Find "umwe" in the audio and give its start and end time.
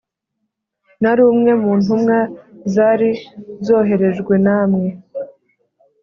1.31-1.51